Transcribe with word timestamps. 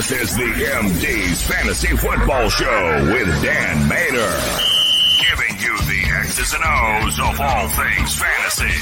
This 0.00 0.10
is 0.10 0.34
the 0.34 0.42
MD's 0.42 1.46
Fantasy 1.46 1.96
Football 1.96 2.48
Show 2.48 3.04
with 3.12 3.28
Dan 3.44 3.88
Mater. 3.88 4.40
Giving 5.20 5.56
you 5.60 5.78
the 5.78 6.02
X's 6.18 6.52
and 6.52 6.64
O's 6.66 7.20
of 7.20 7.40
all 7.40 7.68
things 7.68 8.16
fantasy. 8.18 8.74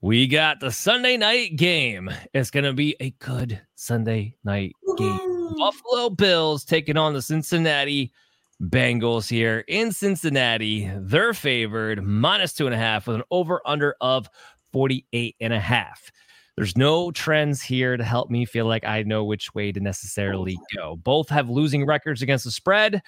We 0.00 0.28
got 0.28 0.60
the 0.60 0.70
Sunday 0.70 1.16
night 1.16 1.56
game. 1.56 2.10
It's 2.32 2.52
going 2.52 2.64
to 2.64 2.74
be 2.74 2.94
a 3.00 3.10
good 3.10 3.60
Sunday 3.74 4.36
night 4.44 4.72
game. 4.96 5.54
Buffalo 5.58 6.10
Bills 6.10 6.64
taking 6.64 6.96
on 6.96 7.12
the 7.12 7.22
Cincinnati 7.22 8.12
Bengals 8.62 9.28
here 9.28 9.64
in 9.66 9.90
Cincinnati. 9.90 10.90
They're 10.96 11.34
favored 11.34 12.04
minus 12.04 12.52
two 12.52 12.66
and 12.66 12.74
a 12.74 12.78
half 12.78 13.06
with 13.06 13.16
an 13.16 13.22
over 13.30 13.60
under 13.66 13.96
of 14.00 14.28
48 14.72 15.36
and 15.40 15.52
a 15.52 15.58
half. 15.58 16.12
There's 16.56 16.76
no 16.76 17.10
trends 17.10 17.62
here 17.62 17.96
to 17.96 18.04
help 18.04 18.30
me 18.30 18.44
feel 18.44 18.66
like 18.66 18.84
I 18.84 19.02
know 19.02 19.24
which 19.24 19.54
way 19.54 19.72
to 19.72 19.80
necessarily 19.80 20.58
go. 20.76 20.96
Both 20.96 21.28
have 21.30 21.48
losing 21.48 21.86
records 21.86 22.22
against 22.22 22.44
the 22.44 22.50
spread. 22.50 23.02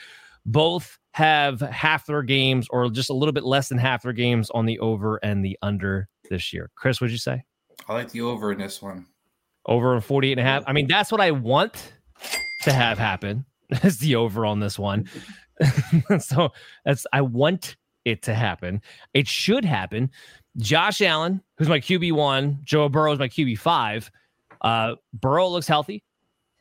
Both 0.47 0.99
have 1.13 1.61
half 1.61 2.07
their 2.07 2.23
games 2.23 2.67
or 2.71 2.91
just 2.91 3.11
a 3.11 3.15
little 3.15 3.33
bit 3.33 3.45
less 3.45 3.69
than 3.69 3.79
half 3.79 4.03
their 4.03 4.13
games 4.13 4.51
on 4.51 4.67
the 4.67 4.79
over 4.81 5.19
and 5.19 5.45
the 5.45 5.59
under 5.63 6.09
this 6.29 6.53
year. 6.53 6.71
Chris, 6.75 7.01
what'd 7.01 7.13
you 7.13 7.19
say? 7.19 7.45
I 7.89 7.93
like 7.93 8.11
the 8.11 8.23
over 8.23 8.51
in 8.51 8.59
this 8.59 8.83
one. 8.83 9.07
Over 9.67 10.01
48 10.01 10.33
and 10.33 10.41
a 10.41 10.43
half. 10.43 10.65
I 10.67 10.73
mean, 10.73 10.89
that's 10.89 11.13
what 11.13 11.21
I 11.21 11.31
want 11.31 11.93
to 12.63 12.73
have 12.73 12.99
happen. 12.99 13.45
Is 13.83 13.99
the 13.99 14.17
over 14.17 14.47
on 14.47 14.61
this 14.61 14.79
one. 14.79 15.09
so 16.19 16.51
that's 16.85 17.07
I 17.13 17.21
want 17.23 17.77
it 18.05 18.23
to 18.23 18.35
happen. 18.35 18.83
It 19.15 19.27
should 19.27 19.65
happen. 19.65 20.11
Josh 20.59 21.01
Allen, 21.01 21.43
who's 21.59 21.69
my 21.69 21.81
QB 21.81 22.13
one, 22.13 22.61
Joe 22.63 22.89
Burrow 22.89 23.13
is 23.13 23.19
my 23.19 23.29
QB 23.29 23.59
five. 23.59 24.11
Uh, 24.61 24.95
Burrow 25.13 25.49
looks 25.49 25.67
healthy. 25.67 26.05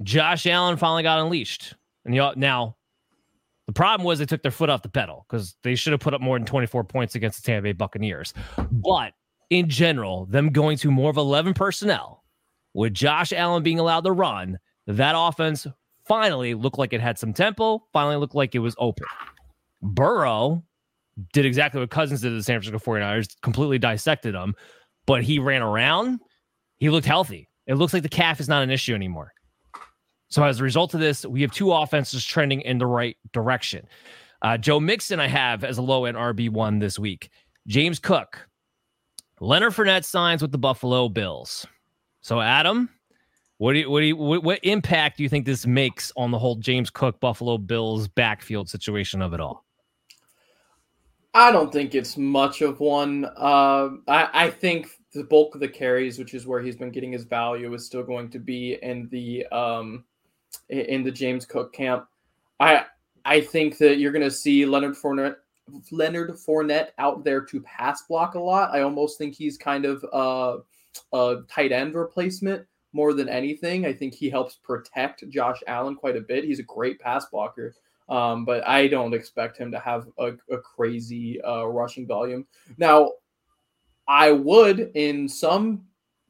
Josh 0.02 0.48
Allen 0.48 0.78
finally 0.78 1.04
got 1.04 1.20
unleashed, 1.20 1.76
and 2.06 2.16
you 2.16 2.32
now 2.36 2.76
the 3.68 3.74
problem 3.74 4.06
was 4.06 4.20
they 4.20 4.26
took 4.26 4.42
their 4.42 4.52
foot 4.52 4.70
off 4.70 4.82
the 4.82 4.90
pedal 4.90 5.26
because 5.30 5.56
they 5.64 5.76
should 5.76 5.94
have 5.94 6.02
put 6.02 6.14
up 6.14 6.22
more 6.22 6.38
than 6.38 6.46
24 6.46 6.84
points 6.84 7.16
against 7.16 7.42
the 7.42 7.46
Tampa 7.46 7.64
Bay 7.64 7.72
Buccaneers. 7.72 8.34
But 8.72 9.14
in 9.50 9.70
general, 9.70 10.26
them 10.26 10.50
going 10.50 10.78
to 10.80 10.92
more 10.92 11.10
of 11.10 11.18
11 11.18 11.54
personnel 11.54 12.24
with 12.74 12.94
Josh 12.94 13.32
Allen 13.32 13.64
being 13.64 13.80
allowed 13.80 14.04
to 14.04 14.12
run, 14.12 14.60
that 14.88 15.14
offense 15.16 15.66
finally 16.06 16.54
looked 16.54 16.78
like 16.78 16.94
it 16.94 17.02
had 17.02 17.18
some 17.18 17.34
tempo, 17.34 17.84
finally 17.94 18.16
looked 18.18 18.36
like 18.36 18.56
it 18.56 18.60
was 18.60 18.76
open. 18.78 19.06
Burrow 19.82 20.64
did 21.34 21.46
exactly 21.46 21.80
what 21.80 21.90
Cousins 21.90 22.22
did 22.22 22.30
to 22.30 22.36
the 22.36 22.44
San 22.44 22.62
Francisco 22.62 22.92
49ers, 22.92 23.36
completely 23.42 23.78
dissected 23.78 24.34
them, 24.34 24.56
but 25.06 25.24
he 25.24 25.40
ran 25.40 25.62
around. 25.62 26.20
He 26.78 26.90
looked 26.90 27.06
healthy. 27.06 27.50
It 27.68 27.76
looks 27.76 27.94
like 27.94 28.04
the 28.04 28.10
calf 28.10 28.40
is 28.40 28.50
not 28.50 28.64
an 28.64 28.70
issue 28.70 28.96
anymore. 28.96 29.34
So 30.30 30.44
as 30.44 30.60
a 30.60 30.64
result 30.64 30.94
of 30.94 31.00
this, 31.00 31.26
we 31.26 31.42
have 31.42 31.52
two 31.52 31.72
offenses 31.72 32.26
trending 32.26 32.62
in 32.62 32.80
the 32.80 32.88
right 32.88 33.16
direction. 33.34 33.88
Uh, 34.42 34.58
Joe 34.58 34.80
Mixon, 34.80 35.20
I 35.20 35.28
have 35.28 35.64
as 35.64 35.78
a 35.78 35.82
low 35.82 36.06
end 36.06 36.18
RB1 36.18 36.80
this 36.80 36.98
week. 36.98 37.30
James 37.68 38.00
Cook, 38.00 38.48
Leonard 39.40 39.74
Fournette 39.74 40.04
signs 40.04 40.42
with 40.42 40.52
the 40.52 40.58
Buffalo 40.58 41.08
Bills. 41.08 41.66
So, 42.22 42.42
Adam, 42.42 42.90
what 43.64 43.72
do 43.72 43.80
you, 43.80 43.90
what 43.90 44.02
do 44.02 44.06
you, 44.08 44.18
what, 44.18 44.44
what 44.44 44.60
impact 44.64 45.16
do 45.16 45.24
you 45.24 45.30
think 45.30 45.46
this 45.46 45.66
makes 45.66 46.12
on 46.18 46.32
the 46.32 46.38
whole 46.38 46.58
James 46.58 46.90
Cook 46.90 47.22
Buffalo 47.22 47.58
Bills 47.58 48.10
backfield 48.10 48.68
situation 48.68 49.22
of 49.22 49.34
it 49.34 49.40
all? 49.40 49.64
I 51.34 51.50
don't 51.50 51.72
think 51.72 51.96
it's 51.96 52.18
much 52.18 52.62
of 52.62 52.82
one. 52.82 53.24
Uh, 53.38 53.92
I, 54.10 54.30
I 54.34 54.50
think 54.50 54.90
the 55.14 55.24
bulk 55.24 55.56
of 55.56 55.62
the 55.62 55.70
carries, 55.70 56.20
which 56.20 56.34
is 56.34 56.46
where 56.46 56.62
he's 56.62 56.76
been 56.76 56.92
getting 56.92 57.14
his 57.14 57.24
value, 57.24 57.74
is 57.74 57.86
still 57.86 58.04
going 58.04 58.30
to 58.32 58.40
be 58.40 58.80
in 58.82 59.08
the 59.14 59.46
um, 59.46 60.04
in 60.68 61.02
the 61.02 61.12
James 61.12 61.46
Cook 61.46 61.72
camp. 61.72 62.06
I 62.60 62.84
I 63.24 63.40
think 63.40 63.78
that 63.78 63.98
you're 63.98 64.12
going 64.12 64.26
to 64.26 64.30
see 64.30 64.66
Leonard 64.66 64.96
Fournette 64.96 65.38
Leonard 65.90 66.32
Fournette 66.32 66.90
out 66.98 67.24
there 67.24 67.40
to 67.46 67.62
pass 67.62 68.02
block 68.10 68.36
a 68.36 68.40
lot. 68.40 68.76
I 68.76 68.82
almost 68.82 69.18
think 69.18 69.34
he's 69.36 69.58
kind 69.58 69.86
of 69.86 70.04
a 71.14 71.36
tight 71.48 71.72
end 71.72 71.96
replacement 71.96 72.68
more 72.94 73.14
than 73.14 73.28
anything. 73.28 73.86
I 73.86 73.94
think 73.94 74.14
he 74.14 74.30
helps 74.30 74.56
protect 74.56 75.28
Josh 75.30 75.60
Allen 75.68 75.96
quite 75.96 76.16
a 76.16 76.22
bit. 76.22 76.44
He's 76.44 76.60
a 76.60 76.64
great 76.64 77.00
pass 77.00 77.26
blocker. 77.26 77.76
Um, 78.10 78.46
but 78.46 78.68
I 78.68 78.88
don't 78.88 79.14
expect 79.14 79.58
him 79.58 79.72
to 79.72 79.80
have 79.80 80.08
a, 80.20 80.34
a 80.52 80.58
crazy 80.58 81.42
uh, 81.42 81.66
rushing 81.66 82.06
volume. 82.06 82.46
Now, 82.78 83.14
I 84.08 84.32
would 84.32 84.92
in 84.96 85.28
some 85.28 85.86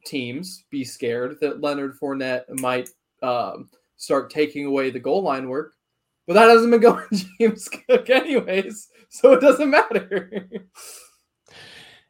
teams 0.06 0.64
be 0.70 0.84
scared 0.84 1.38
that 1.40 1.60
Leonard 1.60 1.98
Fournette 1.98 2.44
might 2.60 2.88
um, 3.22 3.68
start 3.96 4.30
taking 4.30 4.66
away 4.66 4.90
the 4.90 5.00
goal 5.00 5.22
line 5.22 5.48
work, 5.48 5.74
but 6.26 6.34
that 6.34 6.48
hasn't 6.48 6.70
been 6.70 6.80
going 6.80 7.06
James 7.40 7.68
Cook 7.68 8.08
anyways, 8.08 8.88
so 9.08 9.32
it 9.32 9.40
doesn't 9.40 9.70
matter. 9.70 10.46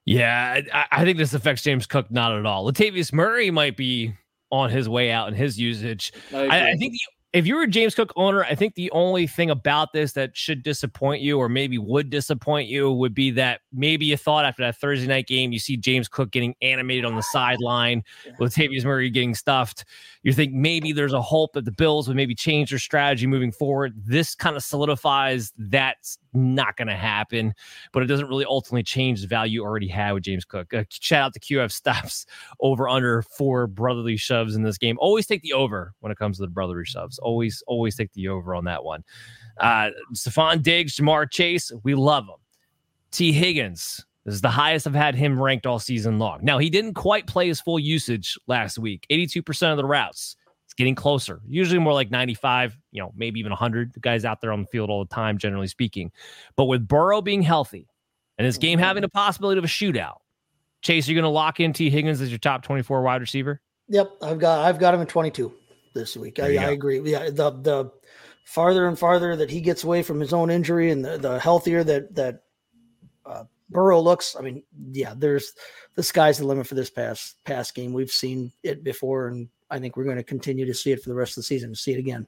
yeah, 0.04 0.60
I, 0.72 0.86
I 0.92 1.04
think 1.04 1.16
this 1.16 1.34
affects 1.34 1.62
James 1.62 1.86
Cook 1.86 2.10
not 2.10 2.36
at 2.36 2.44
all. 2.44 2.70
Latavius 2.70 3.12
Murray 3.12 3.50
might 3.50 3.76
be 3.76 4.14
on 4.54 4.70
his 4.70 4.88
way 4.88 5.10
out 5.10 5.28
in 5.28 5.34
his 5.34 5.58
usage. 5.58 6.12
I, 6.32 6.46
I, 6.46 6.68
I 6.70 6.76
think 6.76 6.92
the 6.92 7.00
if 7.34 7.48
you 7.48 7.56
were 7.56 7.62
a 7.62 7.68
James 7.68 7.96
Cook 7.96 8.12
owner, 8.14 8.44
I 8.44 8.54
think 8.54 8.76
the 8.76 8.92
only 8.92 9.26
thing 9.26 9.50
about 9.50 9.92
this 9.92 10.12
that 10.12 10.36
should 10.36 10.62
disappoint 10.62 11.20
you 11.20 11.36
or 11.36 11.48
maybe 11.48 11.78
would 11.78 12.08
disappoint 12.08 12.68
you 12.68 12.92
would 12.92 13.12
be 13.12 13.32
that 13.32 13.62
maybe 13.72 14.06
you 14.06 14.16
thought 14.16 14.44
after 14.44 14.62
that 14.62 14.76
Thursday 14.76 15.08
night 15.08 15.26
game, 15.26 15.50
you 15.50 15.58
see 15.58 15.76
James 15.76 16.06
Cook 16.06 16.30
getting 16.30 16.54
animated 16.62 17.04
on 17.04 17.16
the 17.16 17.22
sideline, 17.22 18.04
with 18.38 18.54
Latavius 18.54 18.84
Murray 18.84 19.10
getting 19.10 19.34
stuffed. 19.34 19.84
You 20.22 20.32
think 20.32 20.52
maybe 20.52 20.92
there's 20.92 21.12
a 21.12 21.20
hope 21.20 21.54
that 21.54 21.64
the 21.64 21.72
Bills 21.72 22.06
would 22.06 22.16
maybe 22.16 22.36
change 22.36 22.70
their 22.70 22.78
strategy 22.78 23.26
moving 23.26 23.50
forward. 23.50 23.94
This 23.96 24.36
kind 24.36 24.54
of 24.54 24.62
solidifies 24.62 25.52
that's 25.58 26.18
not 26.34 26.76
going 26.76 26.88
to 26.88 26.96
happen, 26.96 27.54
but 27.92 28.02
it 28.02 28.06
doesn't 28.06 28.28
really 28.28 28.44
ultimately 28.44 28.82
change 28.82 29.22
the 29.22 29.26
value 29.26 29.60
you 29.60 29.64
already 29.64 29.88
had 29.88 30.12
with 30.12 30.24
James 30.24 30.44
Cook. 30.44 30.72
Uh, 30.74 30.84
shout 30.90 31.26
out 31.26 31.34
to 31.34 31.40
QF 31.40 31.70
stops 31.70 32.26
over 32.60 32.88
under 32.88 33.22
four 33.22 33.66
brotherly 33.66 34.16
shoves 34.16 34.54
in 34.54 34.62
this 34.62 34.78
game. 34.78 34.96
Always 35.00 35.26
take 35.26 35.42
the 35.42 35.52
over 35.52 35.92
when 36.00 36.10
it 36.12 36.18
comes 36.18 36.36
to 36.38 36.42
the 36.42 36.48
brotherly 36.48 36.84
shoves 36.84 37.18
always, 37.18 37.62
always 37.66 37.96
take 37.96 38.12
the 38.12 38.28
over 38.28 38.54
on 38.54 38.64
that 38.64 38.84
one. 38.84 39.04
Uh, 39.58 39.90
Stefon 40.14 40.62
Diggs, 40.62 40.96
Ja'Marr 40.96 41.30
Chase, 41.30 41.70
we 41.82 41.94
love 41.94 42.26
them. 42.26 42.36
Tee 43.10 43.32
Higgins, 43.32 44.04
this 44.24 44.34
is 44.34 44.40
the 44.40 44.48
highest 44.48 44.86
I've 44.86 44.94
had 44.94 45.14
him 45.14 45.40
ranked 45.40 45.66
all 45.66 45.78
season 45.78 46.18
long. 46.18 46.40
Now, 46.42 46.58
he 46.58 46.70
didn't 46.70 46.94
quite 46.94 47.26
play 47.26 47.46
his 47.46 47.60
full 47.60 47.78
usage 47.78 48.38
last 48.46 48.78
week, 48.78 49.06
82% 49.10 49.70
of 49.70 49.76
the 49.76 49.84
routes. 49.84 50.36
It's 50.74 50.78
getting 50.78 50.94
closer, 50.94 51.40
usually 51.46 51.78
more 51.78 51.92
like 51.92 52.10
95, 52.10 52.76
you 52.90 53.00
know, 53.00 53.12
maybe 53.16 53.38
even 53.38 53.50
100. 53.50 53.92
The 53.92 54.00
guy's 54.00 54.24
out 54.24 54.40
there 54.40 54.52
on 54.52 54.62
the 54.62 54.66
field 54.66 54.90
all 54.90 55.04
the 55.04 55.14
time, 55.14 55.38
generally 55.38 55.68
speaking. 55.68 56.10
But 56.56 56.64
with 56.64 56.88
Burrow 56.88 57.22
being 57.22 57.42
healthy 57.42 57.86
and 58.38 58.46
this 58.46 58.58
game 58.58 58.78
having 58.78 59.04
a 59.04 59.08
possibility 59.08 59.58
of 59.58 59.64
a 59.64 59.68
shootout, 59.68 60.16
Chase, 60.82 61.08
you're 61.08 61.14
going 61.14 61.22
to 61.22 61.28
lock 61.28 61.60
in 61.60 61.72
Tee 61.72 61.90
Higgins 61.90 62.20
as 62.20 62.30
your 62.30 62.38
top 62.38 62.62
24 62.62 63.02
wide 63.02 63.20
receiver? 63.20 63.60
Yep, 63.88 64.10
I've 64.20 64.38
got 64.38 64.66
I've 64.66 64.78
got 64.78 64.94
him 64.94 65.00
at 65.00 65.08
22 65.08 65.52
this 65.94 66.16
week. 66.16 66.40
I, 66.40 66.56
I, 66.56 66.70
agree. 66.70 67.00
Yeah, 67.00 67.30
the 67.30 67.50
the 67.50 67.92
farther 68.44 68.86
and 68.88 68.98
farther 68.98 69.36
that 69.36 69.50
he 69.50 69.60
gets 69.60 69.84
away 69.84 70.02
from 70.02 70.20
his 70.20 70.32
own 70.32 70.50
injury 70.50 70.90
and 70.90 71.04
the, 71.04 71.18
the 71.18 71.38
healthier 71.38 71.84
that 71.84 72.14
that 72.14 72.42
uh, 73.24 73.44
Burrow 73.70 74.00
looks, 74.00 74.36
I 74.36 74.42
mean, 74.42 74.62
yeah, 74.92 75.14
there's 75.16 75.52
the 75.94 76.02
sky's 76.02 76.38
the 76.38 76.46
limit 76.46 76.66
for 76.66 76.74
this 76.74 76.90
pass 76.90 77.34
pass 77.44 77.70
game. 77.70 77.92
We've 77.92 78.10
seen 78.10 78.52
it 78.62 78.84
before, 78.84 79.28
and 79.28 79.48
I 79.74 79.80
think 79.80 79.96
we're 79.96 80.04
going 80.04 80.16
to 80.16 80.22
continue 80.22 80.64
to 80.66 80.74
see 80.74 80.92
it 80.92 81.02
for 81.02 81.08
the 81.08 81.14
rest 81.14 81.32
of 81.32 81.36
the 81.36 81.42
season. 81.42 81.70
To 81.70 81.76
see 81.76 81.92
it 81.92 81.98
again. 81.98 82.26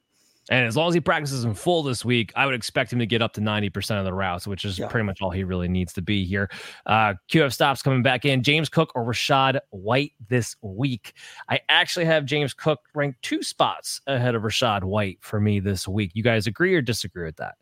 And 0.48 0.66
as 0.66 0.76
long 0.76 0.88
as 0.88 0.94
he 0.94 1.00
practices 1.00 1.44
in 1.44 1.54
full 1.54 1.82
this 1.82 2.04
week, 2.04 2.32
I 2.36 2.46
would 2.46 2.54
expect 2.54 2.92
him 2.92 3.00
to 3.00 3.06
get 3.06 3.20
up 3.20 3.32
to 3.32 3.40
90% 3.40 3.98
of 3.98 4.04
the 4.04 4.14
routes, 4.14 4.46
which 4.46 4.64
is 4.64 4.78
yeah. 4.78 4.86
pretty 4.86 5.04
much 5.04 5.20
all 5.20 5.30
he 5.30 5.42
really 5.42 5.66
needs 5.66 5.92
to 5.94 6.02
be 6.02 6.24
here. 6.24 6.48
Uh, 6.86 7.14
QF 7.30 7.52
stops 7.52 7.82
coming 7.82 8.02
back 8.02 8.24
in. 8.24 8.44
James 8.44 8.68
Cook 8.68 8.92
or 8.94 9.04
Rachaad 9.04 9.58
White 9.70 10.12
this 10.28 10.54
week. 10.62 11.14
I 11.48 11.60
actually 11.68 12.04
have 12.04 12.26
James 12.26 12.54
Cook 12.54 12.78
ranked 12.94 13.22
two 13.22 13.42
spots 13.42 14.00
ahead 14.06 14.36
of 14.36 14.42
Rachaad 14.42 14.84
White 14.84 15.18
for 15.20 15.40
me 15.40 15.58
this 15.58 15.88
week. 15.88 16.12
You 16.14 16.22
guys 16.22 16.46
agree 16.46 16.74
or 16.74 16.82
disagree 16.82 17.24
with 17.24 17.36
that? 17.36 17.56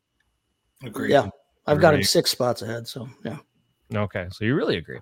Agree. 0.85 1.11
Yeah. 1.11 1.29
I've 1.67 1.81
got 1.81 1.95
him 1.95 2.03
six 2.03 2.31
spots 2.31 2.61
ahead. 2.61 2.87
So, 2.87 3.09
yeah. 3.25 3.39
Okay. 3.97 4.27
So 4.31 4.45
you 4.45 4.55
really 4.55 4.77
agree. 4.77 4.99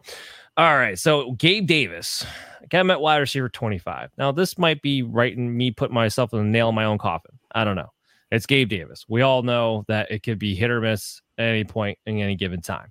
All 0.56 0.76
right. 0.76 0.98
So 0.98 1.32
Gabe 1.32 1.66
Davis, 1.66 2.26
I 2.60 2.66
got 2.66 2.80
him 2.80 2.90
at 2.90 3.00
wide 3.00 3.18
receiver 3.18 3.48
25. 3.48 4.10
Now, 4.18 4.32
this 4.32 4.58
might 4.58 4.82
be 4.82 5.02
writing 5.02 5.56
me 5.56 5.70
putting 5.70 5.94
myself 5.94 6.32
in 6.32 6.38
the 6.38 6.44
nail 6.44 6.68
in 6.68 6.74
my 6.74 6.84
own 6.84 6.98
coffin. 6.98 7.38
I 7.54 7.64
don't 7.64 7.76
know. 7.76 7.92
It's 8.30 8.46
Gabe 8.46 8.68
Davis. 8.68 9.04
We 9.08 9.22
all 9.22 9.42
know 9.42 9.84
that 9.88 10.10
it 10.10 10.22
could 10.22 10.38
be 10.38 10.54
hit 10.54 10.70
or 10.70 10.80
miss 10.80 11.20
at 11.38 11.46
any 11.46 11.64
point 11.64 11.98
in 12.06 12.18
any 12.18 12.34
given 12.34 12.60
time. 12.62 12.90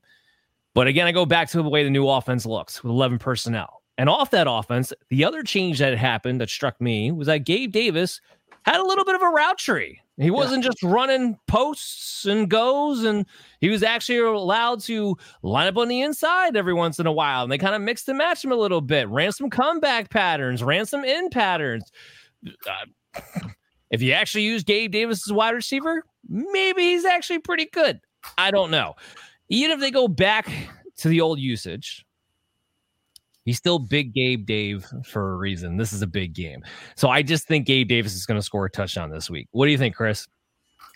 But 0.73 0.87
again, 0.87 1.07
I 1.07 1.11
go 1.11 1.25
back 1.25 1.49
to 1.49 1.61
the 1.61 1.69
way 1.69 1.83
the 1.83 1.89
new 1.89 2.07
offense 2.07 2.45
looks 2.45 2.83
with 2.83 2.91
11 2.91 3.17
personnel. 3.19 3.81
And 3.97 4.09
off 4.09 4.31
that 4.31 4.47
offense, 4.49 4.93
the 5.09 5.25
other 5.25 5.43
change 5.43 5.79
that 5.79 5.97
happened 5.97 6.41
that 6.41 6.49
struck 6.49 6.79
me 6.79 7.11
was 7.11 7.27
that 7.27 7.39
Gabe 7.39 7.71
Davis 7.71 8.21
had 8.63 8.79
a 8.79 8.85
little 8.85 9.03
bit 9.03 9.15
of 9.15 9.21
a 9.21 9.29
route 9.29 9.57
tree. 9.57 9.99
He 10.21 10.29
wasn't 10.29 10.63
yeah. 10.63 10.69
just 10.69 10.83
running 10.83 11.35
posts 11.47 12.25
and 12.25 12.47
goes, 12.47 13.03
and 13.03 13.25
he 13.59 13.69
was 13.69 13.81
actually 13.81 14.19
allowed 14.19 14.81
to 14.81 15.17
line 15.41 15.67
up 15.67 15.77
on 15.77 15.87
the 15.87 16.01
inside 16.01 16.55
every 16.55 16.75
once 16.75 16.99
in 16.99 17.07
a 17.07 17.11
while. 17.11 17.41
And 17.41 17.51
they 17.51 17.57
kind 17.57 17.73
of 17.73 17.81
mixed 17.81 18.07
and 18.07 18.19
matched 18.19 18.43
him 18.43 18.51
a 18.51 18.55
little 18.55 18.81
bit, 18.81 19.09
ran 19.09 19.31
some 19.31 19.49
comeback 19.49 20.11
patterns, 20.11 20.61
ran 20.63 20.85
some 20.85 21.03
in 21.03 21.29
patterns. 21.29 21.91
Uh, 22.45 23.49
if 23.89 24.03
you 24.03 24.11
actually 24.11 24.43
use 24.43 24.63
Gabe 24.63 24.91
Davis 24.91 25.27
as 25.27 25.33
wide 25.33 25.55
receiver, 25.55 26.03
maybe 26.29 26.83
he's 26.83 27.05
actually 27.05 27.39
pretty 27.39 27.65
good. 27.65 27.99
I 28.37 28.51
don't 28.51 28.69
know. 28.69 28.93
Even 29.49 29.71
if 29.71 29.79
they 29.79 29.89
go 29.89 30.07
back 30.07 30.47
to 30.97 31.07
the 31.07 31.19
old 31.21 31.39
usage, 31.39 32.05
He's 33.45 33.57
still 33.57 33.79
big 33.79 34.13
Gabe 34.13 34.45
Dave 34.45 34.85
for 35.05 35.33
a 35.33 35.35
reason. 35.37 35.77
This 35.77 35.93
is 35.93 36.01
a 36.01 36.07
big 36.07 36.33
game. 36.33 36.63
So 36.95 37.09
I 37.09 37.23
just 37.23 37.47
think 37.47 37.65
Gabe 37.65 37.87
Davis 37.87 38.13
is 38.13 38.25
going 38.25 38.39
to 38.39 38.43
score 38.43 38.65
a 38.65 38.69
touchdown 38.69 39.09
this 39.09 39.29
week. 39.29 39.47
What 39.51 39.65
do 39.65 39.71
you 39.71 39.77
think, 39.77 39.95
Chris? 39.95 40.27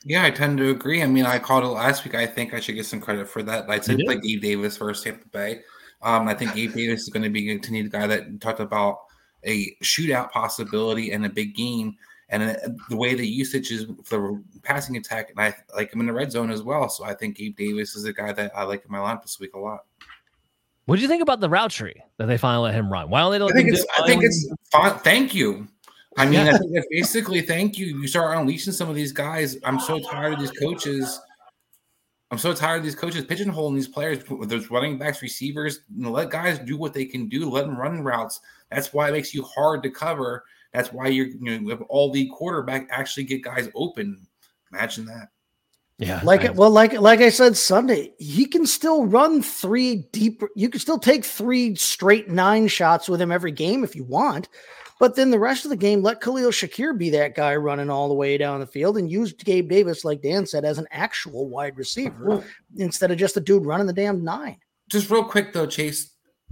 Yeah, 0.03 0.23
I 0.23 0.29
tend 0.29 0.59
to 0.59 0.69
agree. 0.69 1.01
I 1.01 1.07
mean, 1.07 1.25
I 1.25 1.39
called 1.39 1.63
it 1.63 1.67
last 1.67 2.05
week. 2.05 2.13
I 2.13 2.27
think 2.27 2.53
I 2.53 2.59
should 2.59 2.75
get 2.75 2.85
some 2.85 3.01
credit 3.01 3.27
for 3.27 3.41
that. 3.43 3.67
I 3.67 3.79
said 3.79 3.99
like 4.05 4.21
Gabe 4.21 4.41
Davis 4.41 4.77
versus 4.77 5.03
Tampa 5.03 5.27
Bay. 5.29 5.61
Um, 6.03 6.27
I 6.27 6.35
think 6.35 6.53
Gabe 6.53 6.73
Davis 6.73 7.01
is 7.01 7.09
going 7.09 7.23
to 7.23 7.29
be 7.29 7.47
continue 7.47 7.83
the 7.83 7.89
guy 7.89 8.05
that 8.05 8.39
talked 8.39 8.59
about 8.59 8.99
a 9.43 9.75
shootout 9.83 10.29
possibility 10.29 11.11
and 11.11 11.25
a 11.25 11.29
big 11.29 11.55
game. 11.55 11.95
And 12.29 12.43
uh, 12.43 12.55
the 12.89 12.95
way 12.95 13.15
the 13.15 13.27
usage 13.27 13.71
is 13.71 13.87
for 14.03 14.41
passing 14.61 14.97
attack, 14.97 15.31
and 15.31 15.39
I 15.39 15.55
like 15.75 15.93
him 15.93 16.01
in 16.01 16.07
the 16.07 16.13
red 16.13 16.31
zone 16.31 16.51
as 16.51 16.61
well. 16.61 16.89
So 16.89 17.03
I 17.03 17.15
think 17.15 17.37
Gabe 17.37 17.55
Davis 17.55 17.95
is 17.95 18.05
a 18.05 18.13
guy 18.13 18.31
that 18.33 18.51
I 18.55 18.63
like 18.63 18.85
in 18.85 18.91
my 18.91 18.99
lineup 18.99 19.23
this 19.23 19.39
week 19.39 19.55
a 19.55 19.59
lot. 19.59 19.85
What 20.85 20.97
do 20.97 21.01
you 21.01 21.07
think 21.07 21.23
about 21.23 21.39
the 21.39 21.49
route 21.49 21.71
tree 21.71 22.01
that 22.17 22.27
they 22.27 22.37
finally 22.37 22.65
let 22.65 22.75
him 22.75 22.91
run? 22.91 23.09
Why 23.09 23.21
don't 23.21 23.31
they? 23.31 23.37
I 23.47 23.51
think 23.51 23.73
it's. 23.73 23.85
I 23.97 24.05
think 24.05 24.23
it's 24.23 24.49
fine. 24.71 24.93
Thank 24.99 25.33
you. 25.33 25.67
I 26.17 26.25
mean, 26.25 26.45
yeah. 26.45 26.53
I 26.53 26.57
think 26.57 26.71
basically 26.91 27.41
thank 27.41 27.77
you. 27.77 27.87
You 27.87 28.07
start 28.07 28.37
unleashing 28.37 28.73
some 28.73 28.89
of 28.89 28.95
these 28.95 29.11
guys. 29.11 29.57
I'm 29.63 29.79
so 29.79 29.99
tired 29.99 30.33
of 30.33 30.39
these 30.39 30.51
coaches. 30.51 31.19
I'm 32.31 32.37
so 32.37 32.53
tired 32.53 32.77
of 32.77 32.83
these 32.83 32.95
coaches 32.95 33.25
pigeonholing 33.25 33.75
these 33.75 33.87
players. 33.87 34.19
There's 34.47 34.71
running 34.71 34.97
backs, 34.97 35.21
receivers. 35.21 35.81
You 35.95 36.03
know, 36.03 36.11
let 36.11 36.29
guys 36.29 36.59
do 36.59 36.77
what 36.77 36.93
they 36.93 37.05
can 37.05 37.27
do. 37.29 37.49
Let 37.49 37.65
them 37.65 37.77
run 37.77 38.03
routes. 38.03 38.39
That's 38.71 38.93
why 38.93 39.09
it 39.09 39.11
makes 39.11 39.33
you 39.33 39.43
hard 39.43 39.83
to 39.83 39.89
cover. 39.89 40.43
That's 40.71 40.93
why 40.93 41.07
you're 41.07 41.27
you 41.27 41.39
know 41.39 41.53
you 41.53 41.69
have 41.69 41.81
all 41.83 42.11
the 42.11 42.27
quarterback 42.27 42.87
actually 42.91 43.23
get 43.23 43.43
guys 43.43 43.69
open. 43.75 44.25
Imagine 44.71 45.05
that. 45.05 45.29
Yeah. 45.97 46.19
Like 46.23 46.43
I, 46.43 46.51
well, 46.51 46.71
like 46.71 46.93
like 46.93 47.21
I 47.21 47.29
said 47.29 47.55
Sunday, 47.55 48.13
he 48.17 48.45
can 48.45 48.65
still 48.65 49.05
run 49.05 49.41
three 49.41 50.07
deep. 50.11 50.41
You 50.55 50.69
can 50.69 50.81
still 50.81 50.99
take 50.99 51.23
three 51.23 51.75
straight 51.75 52.29
nine 52.29 52.67
shots 52.67 53.07
with 53.07 53.21
him 53.21 53.31
every 53.31 53.51
game 53.51 53.83
if 53.83 53.95
you 53.95 54.03
want. 54.03 54.49
But 54.99 55.15
then 55.15 55.29
the 55.29 55.39
rest 55.39 55.65
of 55.65 55.69
the 55.69 55.77
game, 55.77 56.01
let 56.01 56.21
Khalil 56.21 56.51
Shakir 56.51 56.97
be 56.97 57.09
that 57.11 57.35
guy 57.35 57.55
running 57.55 57.89
all 57.89 58.07
the 58.07 58.13
way 58.13 58.37
down 58.37 58.61
the 58.61 58.65
field 58.65 58.97
and 58.97 59.11
use 59.11 59.33
Gabe 59.33 59.69
Davis, 59.69 60.05
like 60.05 60.21
Dan 60.21 60.45
said, 60.45 60.63
as 60.63 60.77
an 60.77 60.87
actual 60.91 61.49
wide 61.49 61.77
receiver 61.77 62.43
instead 62.77 63.11
of 63.11 63.17
just 63.17 63.35
a 63.35 63.41
dude 63.41 63.65
running 63.65 63.87
the 63.87 63.93
damn 63.93 64.23
nine. 64.23 64.57
Just 64.89 65.09
real 65.09 65.23
quick 65.23 65.51
though, 65.51 65.67
Chase, 65.67 66.11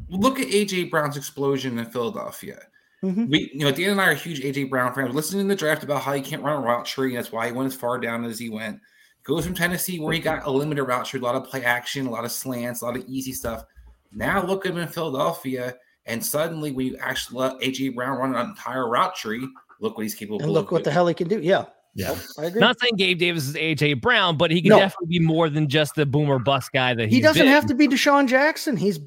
look 0.09 0.39
at 0.39 0.47
AJ 0.47 0.89
Brown's 0.89 1.17
explosion 1.17 1.77
in 1.79 1.85
Philadelphia. 1.85 2.59
Mm-hmm. 3.03 3.29
We, 3.29 3.51
you 3.53 3.65
know, 3.65 3.71
Dan 3.71 3.91
and 3.91 4.01
I 4.01 4.07
are 4.07 4.13
huge 4.13 4.41
AJ 4.41 4.69
Brown 4.69 4.93
fans. 4.93 5.13
Listening 5.13 5.41
in 5.41 5.47
the 5.47 5.55
draft 5.55 5.83
about 5.83 6.01
how 6.01 6.13
he 6.13 6.21
can't 6.21 6.43
run 6.43 6.63
a 6.63 6.65
route 6.65 6.85
tree, 6.85 7.15
that's 7.15 7.31
why 7.31 7.47
he 7.47 7.51
went 7.51 7.67
as 7.67 7.75
far 7.75 7.97
down 7.99 8.23
as 8.23 8.39
he 8.39 8.49
went. 8.49 8.79
Goes 9.23 9.45
from 9.45 9.55
Tennessee, 9.55 9.99
where 9.99 10.13
he 10.13 10.19
got 10.19 10.45
a 10.45 10.51
limited 10.51 10.83
route 10.83 11.05
tree, 11.05 11.19
a 11.19 11.23
lot 11.23 11.35
of 11.35 11.45
play 11.45 11.63
action, 11.63 12.07
a 12.07 12.09
lot 12.09 12.25
of 12.25 12.31
slants, 12.31 12.81
a 12.81 12.85
lot 12.85 12.97
of 12.97 13.05
easy 13.07 13.31
stuff. 13.31 13.63
Now 14.11 14.45
look 14.45 14.65
at 14.65 14.73
him 14.73 14.79
in 14.79 14.87
Philadelphia, 14.87 15.75
and 16.05 16.23
suddenly 16.23 16.71
we 16.71 16.97
actually 16.97 17.39
let 17.39 17.59
AJ 17.59 17.95
Brown 17.95 18.17
run 18.17 18.35
an 18.35 18.49
entire 18.49 18.89
route 18.89 19.15
tree. 19.15 19.47
Look 19.79 19.97
what 19.97 20.03
he's 20.03 20.15
capable. 20.15 20.41
And 20.41 20.51
look 20.51 20.71
what 20.71 20.83
the 20.83 20.91
hell 20.91 21.07
he 21.07 21.13
can 21.13 21.27
do. 21.27 21.39
Yeah. 21.39 21.65
Yeah, 21.95 22.17
I 22.39 22.45
agree. 22.45 22.59
Not 22.59 22.79
saying 22.81 22.95
Gabe 22.95 23.19
Davis 23.19 23.47
is 23.47 23.55
AJ 23.55 24.01
Brown, 24.01 24.35
but 24.35 24.49
he 24.49 24.63
can 24.63 24.69
no. 24.69 24.79
definitely 24.79 25.19
be 25.19 25.19
more 25.19 25.47
than 25.47 25.69
just 25.69 25.93
the 25.93 26.07
boomer 26.07 26.39
bust 26.39 26.71
guy 26.73 26.95
that 26.95 27.07
he 27.07 27.21
doesn't 27.21 27.43
been. 27.43 27.51
have 27.51 27.67
to 27.67 27.75
be 27.75 27.87
DeSean 27.87 28.27
Jackson. 28.27 28.75
He's 28.75 28.99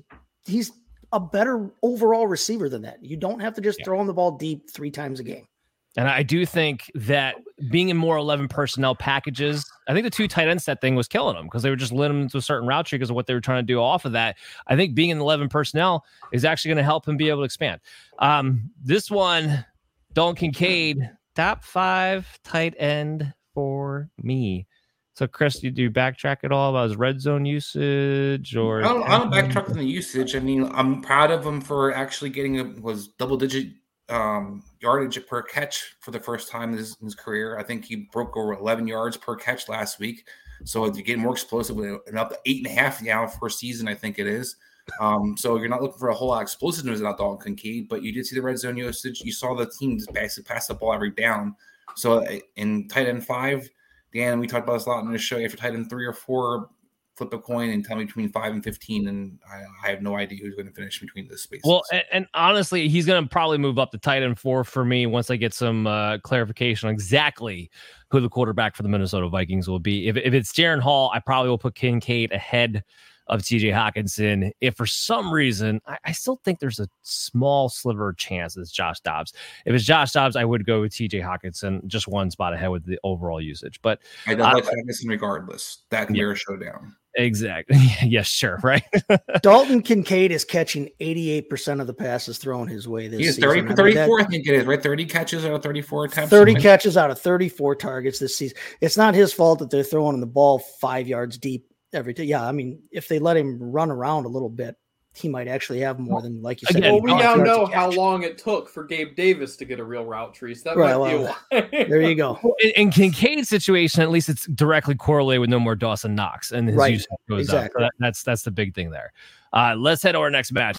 he's 0.45 0.71
a 1.13 1.19
better 1.19 1.71
overall 1.83 2.29
receiver 2.29 2.69
than 2.69 2.83
that. 2.83 3.03
You 3.03 3.17
don't 3.17 3.41
have 3.41 3.55
to 3.55 3.61
just 3.61 3.81
yeah. 3.81 3.87
throw 3.87 4.01
him 4.01 4.07
the 4.07 4.15
ball 4.15 4.37
deep 4.37 4.71
three 4.71 4.93
times 4.93 5.19
a 5.19 5.25
game. 5.25 5.49
And 5.97 6.09
I 6.09 6.23
do 6.23 6.45
think 6.45 6.91
that 6.95 7.37
being 7.71 7.89
in 7.89 7.97
more 7.97 8.19
11 8.19 8.49
personnel 8.49 8.95
packages, 8.95 9.65
I 9.87 9.93
think 9.93 10.05
the 10.05 10.11
two 10.11 10.27
tight 10.27 10.49
end 10.49 10.61
set 10.61 10.81
thing 10.81 10.95
was 10.95 11.09
killing 11.09 11.37
them 11.37 11.47
because 11.47 11.63
they 11.63 11.71
were 11.71 11.77
just 11.77 11.93
limiting 11.93 12.23
him 12.23 12.29
to 12.31 12.39
a 12.39 12.43
certain 12.43 12.67
route 12.67 12.87
tree 12.87 12.99
because 12.99 13.11
of 13.11 13.17
what 13.17 13.27
they 13.27 13.35
were 13.35 13.41
trying 13.41 13.65
to 13.65 13.73
do 13.73 13.81
off 13.81 14.05
of 14.05 14.13
that. 14.13 14.37
I 14.67 14.77
think 14.77 14.95
being 14.95 15.11
in 15.11 15.19
11 15.19 15.49
personnel 15.49 16.05
is 16.33 16.45
actually 16.45 16.71
going 16.71 16.79
to 16.79 16.85
help 16.85 17.07
him 17.07 17.17
be 17.17 17.29
able 17.29 17.41
to 17.41 17.45
expand. 17.45 17.81
Um, 18.19 18.71
this 18.83 19.11
one, 19.11 19.65
Dalton 20.13 20.37
Kincaid, 20.37 21.11
top 21.35 21.65
five 21.65 22.27
tight 22.43 22.75
end 22.79 23.33
for 23.55 24.09
me. 24.23 24.67
So, 25.15 25.27
Chris, 25.27 25.63
you 25.63 25.71
do 25.71 25.91
backtrack 25.91 26.39
at 26.43 26.53
all 26.53 26.71
about 26.71 26.91
his 26.91 26.97
red 26.97 27.23
zone 27.23 27.47
usage, 27.47 28.55
or 28.55 28.83
I 28.83 28.89
don't, 28.89 29.03
I 29.05 29.19
don't 29.19 29.33
backtrack 29.33 29.71
on 29.71 29.79
the 29.79 29.85
usage. 29.85 30.37
I 30.37 30.41
mean, 30.41 30.71
I'm 30.75 31.01
proud 31.01 31.31
of 31.31 31.47
him 31.47 31.63
for 31.63 31.95
actually 31.95 32.29
getting 32.29 32.61
a 32.61 32.65
was 32.83 33.09
double 33.09 33.39
digit 33.39 33.69
um, 34.09 34.63
yardage 34.81 35.25
per 35.27 35.43
catch 35.43 35.97
for 36.01 36.11
the 36.11 36.21
first 36.21 36.49
time 36.49 36.73
in 36.73 36.79
his, 36.79 36.97
in 37.01 37.07
his, 37.07 37.15
career. 37.15 37.59
I 37.59 37.63
think 37.63 37.85
he 37.85 38.09
broke 38.13 38.37
over 38.37 38.53
11 38.53 38.87
yards 38.87 39.17
per 39.17 39.35
catch 39.35 39.69
last 39.69 39.99
week. 39.99 40.27
So 40.65 40.85
you're 40.85 41.03
getting 41.03 41.23
more 41.23 41.33
explosive 41.33 41.77
with 41.77 42.01
an 42.07 42.17
up 42.17 42.31
to 42.31 42.39
eight 42.47 42.59
and 42.59 42.67
a 42.67 42.81
half 42.81 43.03
now 43.03 43.27
for 43.27 43.49
a 43.49 43.51
season, 43.51 43.89
I 43.89 43.95
think 43.95 44.19
it 44.19 44.27
is. 44.27 44.57
Um, 45.01 45.37
so 45.37 45.57
you're 45.57 45.69
not 45.69 45.83
looking 45.83 45.99
for 45.99 46.09
a 46.09 46.15
whole 46.15 46.29
lot 46.29 46.37
of 46.37 46.43
explosiveness 46.43 47.03
out 47.03 47.19
Dalton 47.19 47.57
Kincaid, 47.57 47.89
but 47.89 48.03
you 48.03 48.13
did 48.13 48.27
see 48.27 48.37
the 48.37 48.43
red 48.43 48.59
zone 48.59 48.77
usage. 48.77 49.21
You 49.23 49.33
saw 49.33 49.55
the 49.55 49.67
team 49.67 49.99
just 49.99 50.13
basically 50.13 50.45
pass 50.45 50.69
the 50.69 50.75
ball 50.75 50.93
every 50.93 51.11
down. 51.11 51.57
So 51.97 52.25
uh, 52.25 52.39
in 52.57 52.89
tight 52.89 53.09
end 53.09 53.27
five, 53.27 53.69
Dan, 54.15 54.39
we 54.39 54.47
talked 54.47 54.65
about 54.65 54.75
this 54.75 54.87
a 54.87 54.91
lot 54.91 55.05
in 55.05 55.13
the 55.13 55.19
show. 55.19 55.39
After 55.39 55.57
tight 55.57 55.75
end 55.75 55.91
three 55.91 56.07
or 56.07 56.13
four, 56.13 56.71
flip 57.17 57.33
a 57.33 57.39
coin 57.39 57.71
and 57.71 57.85
tell 57.85 57.97
me 57.97 58.05
between 58.05 58.31
five 58.31 58.53
and 58.53 58.63
fifteen, 58.63 59.09
and 59.09 59.39
I, 59.51 59.65
I 59.87 59.91
have 59.91 60.03
no 60.03 60.17
idea 60.17 60.39
who's 60.43 60.55
going 60.55 60.67
to 60.67 60.73
finish 60.73 61.01
between 61.01 61.29
the 61.29 61.39
spaces. 61.39 61.65
Well, 61.65 61.83
and, 61.93 62.05
and 62.13 62.27
honestly, 62.35 62.89
he's 62.89 63.07
going 63.07 63.23
to 63.23 63.29
probably 63.29 63.59
move 63.59 63.79
up 63.79 63.91
to 63.93 63.99
tight 63.99 64.23
end 64.23 64.39
four 64.39 64.65
for 64.65 64.85
me 64.85 65.07
once 65.07 65.31
I 65.31 65.37
get 65.37 65.55
some 65.55 65.87
uh, 65.87 66.19
clarification 66.19 66.89
on 66.89 66.95
exactly 66.95 67.71
who 68.11 68.21
the 68.21 68.29
quarterback 68.29 68.77
for 68.77 68.83
the 68.83 68.89
Minnesota 68.89 69.29
Vikings 69.29 69.69
will 69.69 69.81
be. 69.81 70.09
If, 70.09 70.17
if 70.17 70.35
it's 70.35 70.53
Jaren 70.53 70.81
Hall, 70.81 71.11
I 71.13 71.19
probably 71.19 71.51
will 71.51 71.59
put 71.59 71.75
Kincaid 71.75 72.33
ahead 72.33 72.85
of 73.29 73.43
TJ 73.43 73.73
Hockenson. 73.73 74.53
If 74.61 74.77
for 74.77 74.87
some 74.87 75.33
reason, 75.33 75.81
I, 75.87 75.99
I, 76.05 76.13
still 76.13 76.41
think 76.45 76.61
there's 76.61 76.79
a 76.79 76.89
small 77.03 77.69
sliver 77.69 78.11
of 78.11 78.17
chance 78.17 78.57
it's 78.57 78.71
Josh 78.71 79.01
Dobbs. 79.01 79.33
If 79.65 79.75
it's 79.75 79.85
Josh 79.85 80.13
Dobbs, 80.13 80.37
I 80.37 80.45
would 80.45 80.65
go 80.65 80.81
with 80.81 80.93
TJ 80.93 81.23
Hockenson, 81.23 81.85
just 81.87 82.07
one 82.09 82.31
spot 82.31 82.55
ahead 82.55 82.71
with 82.71 82.85
the 82.85 82.99
overall 83.03 83.41
usage. 83.41 83.81
But 83.83 84.01
I 84.27 84.35
don't 84.35 84.53
like 84.53 84.65
Hockenson 84.65 85.09
regardless. 85.09 85.85
That 85.91 86.07
can 86.07 86.15
yeah. 86.15 86.27
be 86.27 86.33
a 86.33 86.35
showdown. 86.37 86.95
Exactly. 87.17 87.79
yes, 88.05 88.27
sure. 88.27 88.59
Right. 88.63 88.85
Dalton 89.43 89.83
Kincaid 89.83 90.33
is 90.33 90.45
catching 90.45 90.91
88% 91.01 91.81
of 91.81 91.87
the 91.87 91.95
passes 91.95 92.39
thrown 92.39 92.69
his 92.69 92.87
way 92.87 93.09
this 93.09 93.21
He's 93.21 93.39
30, 93.39 93.75
34, 93.75 94.21
I, 94.21 94.23
I 94.23 94.27
think 94.27 94.47
it 94.47 94.55
is, 94.55 94.67
right? 94.67 94.83
30 94.83 95.07
catches 95.07 95.45
out 95.45 95.55
of 95.55 95.63
34 95.63 96.05
attempts. 96.05 96.31
30 96.31 96.55
catches 96.57 96.97
out 96.97 97.11
of 97.11 97.19
34 97.19 97.77
targets 97.77 98.19
this 98.19 98.37
season. 98.37 98.57
It's 98.81 98.97
not 98.97 99.15
his 99.15 99.33
fault 99.33 99.61
that 99.61 99.71
they're 99.71 99.83
throwing 99.83 100.21
the 100.21 100.27
ball 100.27 100.59
five 100.59 101.09
yards 101.09 101.39
deep 101.39 101.67
every 101.93 102.13
day. 102.13 102.25
Yeah. 102.25 102.47
I 102.47 102.53
mean, 102.53 102.83
if 102.93 103.09
they 103.09 103.19
let 103.19 103.37
him 103.37 103.59
run 103.59 103.91
around 103.91 104.27
a 104.27 104.29
little 104.29 104.51
bit, 104.51 104.77
he 105.17 105.29
might 105.29 105.49
actually 105.49 105.81
have 105.81 105.99
more 105.99 106.21
than 106.21 106.43
like 106.43 106.61
you 106.61 106.67
Again, 106.69 106.83
said. 106.83 106.93
Well, 106.93 107.01
we 107.01 107.15
now 107.15 107.35
know 107.35 107.65
how 107.65 107.91
long 107.91 108.23
it 108.23 108.37
took 108.37 108.69
for 108.69 108.85
Gabe 108.85 109.17
Davis 109.17 109.57
to 109.57 109.65
get 109.65 109.81
a 109.81 109.85
real 109.85 110.05
route 110.05 110.35
tree. 110.35 110.55
So 110.55 110.71
that 110.71 110.77
Right, 110.77 110.97
might 110.99 111.11
be 111.11 111.17
a 111.17 111.21
well. 111.23 111.37
There 111.89 112.03
you 112.03 112.15
go. 112.15 112.39
In, 112.61 112.71
in 112.77 112.91
Kincaid's 112.91 113.49
situation, 113.49 114.03
at 114.03 114.11
least 114.11 114.29
it's 114.29 114.47
directly 114.49 114.95
correlated 114.95 115.41
with 115.41 115.51
no 115.51 115.59
more 115.59 115.75
Dawson 115.75 116.15
Knox, 116.15 116.53
and 116.53 116.69
his 116.69 116.77
Right, 116.77 116.93
usage 116.93 117.09
goes 117.29 117.49
up. 117.49 117.53
So 117.53 117.57
exactly. 117.59 117.83
that- 117.85 117.93
that's 117.99 118.23
that's 118.23 118.43
the 118.43 118.51
big 118.51 118.75
thing 118.75 118.91
there. 118.91 119.13
Uh, 119.53 119.75
let's 119.75 120.03
head 120.03 120.13
to 120.13 120.19
our 120.19 120.29
next 120.29 120.53
match. 120.53 120.75